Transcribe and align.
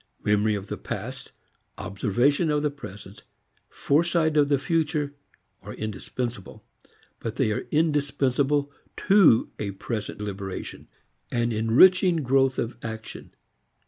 Memory 0.23 0.55
of 0.55 0.65
the 0.65 0.79
past, 0.79 1.31
observation 1.77 2.49
of 2.49 2.63
the 2.63 2.71
present, 2.71 3.21
foresight 3.69 4.35
of 4.35 4.49
the 4.49 4.57
future 4.57 5.13
are 5.61 5.75
indispensable. 5.75 6.65
But 7.19 7.35
they 7.35 7.51
are 7.51 7.67
indispensable 7.69 8.71
to 9.07 9.51
a 9.59 9.69
present 9.69 10.19
liberation, 10.19 10.87
an 11.31 11.51
enriching 11.51 12.23
growth 12.23 12.57
of 12.57 12.77
action. 12.81 13.35